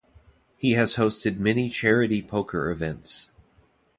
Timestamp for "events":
2.71-3.29